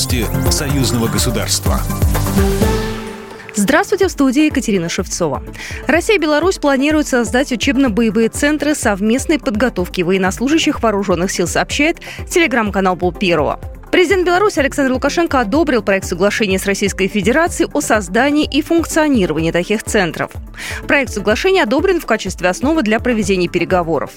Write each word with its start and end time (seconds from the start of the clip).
Новости 0.00 0.26
союзного 0.50 1.08
государства. 1.08 1.78
Здравствуйте, 3.54 4.08
в 4.08 4.10
студии 4.10 4.46
Екатерина 4.46 4.88
Шевцова. 4.88 5.42
Россия 5.86 6.16
и 6.16 6.18
Беларусь 6.18 6.56
планируют 6.56 7.06
создать 7.06 7.52
учебно-боевые 7.52 8.30
центры 8.30 8.74
совместной 8.74 9.38
подготовки 9.38 10.00
военнослужащих 10.00 10.82
вооруженных 10.82 11.30
сил, 11.30 11.46
сообщает 11.46 11.98
телеграм-канал 12.30 12.96
Пол 12.96 13.12
Первого. 13.12 13.60
Президент 13.92 14.24
Беларуси 14.26 14.58
Александр 14.60 14.92
Лукашенко 14.92 15.38
одобрил 15.38 15.82
проект 15.82 16.06
соглашения 16.06 16.58
с 16.58 16.64
Российской 16.64 17.06
Федерацией 17.06 17.68
о 17.74 17.82
создании 17.82 18.46
и 18.46 18.62
функционировании 18.62 19.50
таких 19.50 19.82
центров. 19.82 20.30
Проект 20.88 21.12
соглашения 21.12 21.64
одобрен 21.64 22.00
в 22.00 22.06
качестве 22.06 22.48
основы 22.48 22.82
для 22.82 23.00
проведения 23.00 23.48
переговоров. 23.48 24.12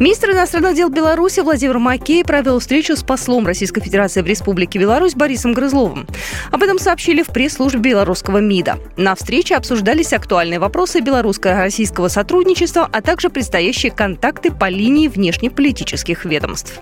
Министр 0.00 0.30
иностранных 0.30 0.76
дел 0.76 0.88
Беларуси 0.88 1.40
Владимир 1.40 1.78
Макей 1.78 2.24
провел 2.24 2.58
встречу 2.58 2.96
с 2.96 3.02
послом 3.02 3.46
Российской 3.46 3.82
Федерации 3.82 4.22
в 4.22 4.26
Республике 4.26 4.78
Беларусь 4.78 5.14
Борисом 5.14 5.52
Грызловым. 5.52 6.06
Об 6.50 6.62
этом 6.62 6.78
сообщили 6.78 7.22
в 7.22 7.26
пресс-службе 7.26 7.90
белорусского 7.90 8.38
МИДа. 8.38 8.78
На 8.96 9.14
встрече 9.14 9.56
обсуждались 9.56 10.14
актуальные 10.14 10.58
вопросы 10.58 11.00
белорусско-российского 11.00 12.08
сотрудничества, 12.08 12.88
а 12.90 13.02
также 13.02 13.28
предстоящие 13.28 13.92
контакты 13.92 14.50
по 14.50 14.70
линии 14.70 15.06
внешнеполитических 15.06 16.24
ведомств. 16.24 16.80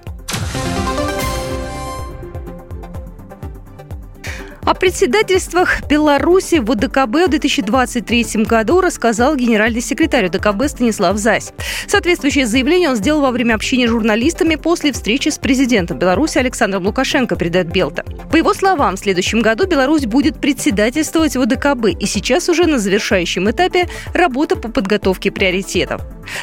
О 4.68 4.74
председательствах 4.74 5.88
Беларуси 5.88 6.56
в 6.56 6.70
ОДКБ 6.70 7.28
в 7.28 7.30
2023 7.30 8.44
году 8.44 8.82
рассказал 8.82 9.34
генеральный 9.34 9.80
секретарь 9.80 10.26
ОДКБ 10.26 10.64
Станислав 10.68 11.16
Зась. 11.16 11.54
Соответствующее 11.86 12.44
заявление 12.44 12.90
он 12.90 12.96
сделал 12.96 13.22
во 13.22 13.30
время 13.30 13.54
общения 13.54 13.88
с 13.88 13.90
журналистами 13.90 14.56
после 14.56 14.92
встречи 14.92 15.30
с 15.30 15.38
президентом 15.38 15.98
Беларуси 15.98 16.36
Александром 16.36 16.84
Лукашенко, 16.84 17.34
передает 17.34 17.72
Белта. 17.72 18.04
По 18.30 18.36
его 18.36 18.52
словам, 18.52 18.96
в 18.96 18.98
следующем 18.98 19.40
году 19.40 19.66
Беларусь 19.66 20.04
будет 20.04 20.38
председательствовать 20.38 21.34
в 21.34 21.40
ОДКБ, 21.40 21.98
и 21.98 22.04
сейчас 22.04 22.50
уже 22.50 22.66
на 22.66 22.78
завершающем 22.78 23.50
этапе 23.50 23.88
работа 24.12 24.54
по 24.54 24.68
подготовке 24.68 25.30
приоритетов. 25.30 26.02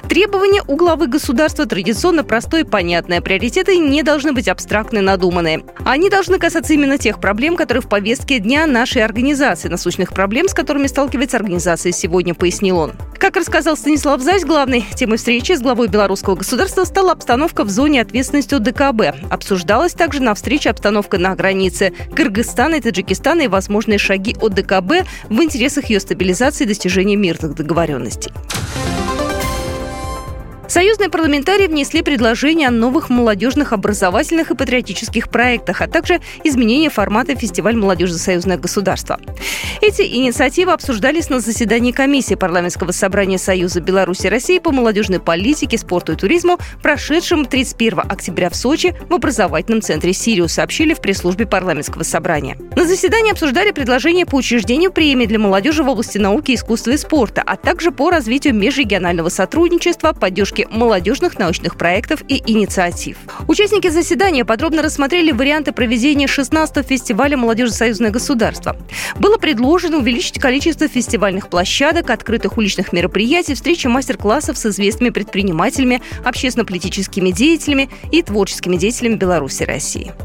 Требования 0.09 0.63
у 0.67 0.75
главы 0.75 1.07
государства 1.07 1.65
традиционно 1.65 2.23
простое 2.23 2.61
и 2.61 2.67
понятное. 2.67 3.21
Приоритеты 3.21 3.77
не 3.77 4.03
должны 4.03 4.33
быть 4.33 4.47
абстрактны 4.47 5.01
надуманные. 5.01 5.63
Они 5.85 6.09
должны 6.09 6.39
касаться 6.39 6.73
именно 6.73 6.97
тех 6.97 7.19
проблем, 7.19 7.55
которые 7.55 7.81
в 7.81 7.89
повестке 7.89 8.39
дня 8.39 8.67
нашей 8.67 9.03
организации, 9.03 9.67
насущных 9.67 10.13
проблем, 10.13 10.47
с 10.47 10.53
которыми 10.53 10.87
сталкивается 10.87 11.37
организация 11.37 11.91
сегодня, 11.91 12.33
пояснил 12.33 12.77
он. 12.77 12.93
Как 13.19 13.37
рассказал 13.37 13.75
Станислав 13.75 14.21
Зась, 14.21 14.45
главной 14.45 14.85
темой 14.95 15.17
встречи 15.17 15.53
с 15.53 15.61
главой 15.61 15.87
белорусского 15.87 16.35
государства 16.35 16.83
стала 16.83 17.11
обстановка 17.11 17.63
в 17.63 17.69
зоне 17.69 18.01
ответственности 18.01 18.55
ДКБ. 18.57 19.15
Обсуждалась 19.31 19.93
также 19.93 20.21
на 20.21 20.35
встрече 20.35 20.69
обстановка 20.69 21.17
на 21.17 21.35
границе 21.35 21.93
Кыргызстана 22.15 22.75
и 22.75 22.81
Таджикистана 22.81 23.41
и 23.41 23.47
возможные 23.47 23.97
шаги 23.97 24.35
от 24.39 24.53
ДКБ 24.53 25.07
в 25.29 25.41
интересах 25.41 25.85
ее 25.89 25.99
стабилизации 25.99 26.65
и 26.65 26.67
достижения 26.67 27.15
мирных 27.15 27.55
договоренностей. 27.55 28.31
Союзные 30.75 31.09
парламентарии 31.09 31.67
внесли 31.67 32.01
предложение 32.01 32.67
о 32.67 32.71
новых 32.71 33.09
молодежных 33.09 33.71
образовательных 33.71 34.51
и 34.51 34.55
патриотических 34.55 35.29
проектах, 35.29 35.79
а 35.79 35.87
также 35.87 36.19
изменение 36.43 36.89
формата 36.89 37.33
фестиваль 37.33 37.77
молодежи 37.77 38.15
союзное 38.15 38.57
государство. 38.57 39.17
Эти 39.81 40.03
инициативы 40.03 40.71
обсуждались 40.71 41.29
на 41.29 41.39
заседании 41.39 41.91
комиссии 41.91 42.35
парламентского 42.35 42.91
собрания 42.91 43.37
Союза 43.37 43.81
Беларуси 43.81 44.27
и 44.27 44.29
России 44.29 44.59
по 44.59 44.71
молодежной 44.71 45.19
политике, 45.19 45.77
спорту 45.77 46.13
и 46.13 46.15
туризму, 46.15 46.57
прошедшем 46.81 47.45
31 47.45 47.99
октября 47.99 48.49
в 48.49 48.55
Сочи 48.55 48.95
в 49.09 49.13
образовательном 49.13 49.81
центре 49.81 50.13
«Сириус», 50.13 50.53
сообщили 50.53 50.93
в 50.93 51.01
пресс-службе 51.01 51.45
парламентского 51.45 52.03
собрания. 52.03 52.57
На 52.75 52.85
заседании 52.85 53.31
обсуждали 53.31 53.71
предложения 53.71 54.25
по 54.25 54.35
учреждению 54.35 54.91
премии 54.91 55.25
для 55.25 55.39
молодежи 55.39 55.83
в 55.83 55.89
области 55.89 56.17
науки, 56.17 56.55
искусства 56.55 56.91
и 56.91 56.97
спорта, 56.97 57.43
а 57.45 57.57
также 57.57 57.91
по 57.91 58.09
развитию 58.09 58.55
межрегионального 58.55 59.29
сотрудничества, 59.29 60.13
поддержки 60.13 60.67
молодежных 60.71 61.37
научных 61.37 61.77
проектов 61.77 62.21
и 62.27 62.41
инициатив. 62.45 63.17
Участники 63.47 63.89
заседания 63.89 64.45
подробно 64.45 64.81
рассмотрели 64.81 65.31
варианты 65.31 65.71
проведения 65.71 66.27
16-го 66.27 66.83
фестиваля 66.83 67.35
молодежи 67.37 67.71
союзное 67.73 68.11
государство. 68.11 68.77
Было 69.19 69.37
предложено 69.37 69.64
увеличить 69.97 70.39
количество 70.39 70.87
фестивальных 70.87 71.49
площадок, 71.49 72.09
открытых 72.09 72.57
уличных 72.57 72.93
мероприятий, 72.93 73.55
встречи 73.55 73.87
мастер-классов 73.87 74.57
с 74.57 74.65
известными 74.65 75.09
предпринимателями, 75.09 76.01
общественно-политическими 76.23 77.31
деятелями 77.31 77.89
и 78.11 78.21
творческими 78.21 78.77
деятелями 78.77 79.15
Беларуси 79.15 79.63
и 79.63 79.65
России. 79.65 80.24